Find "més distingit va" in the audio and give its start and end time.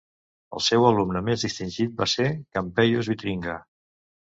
1.29-2.11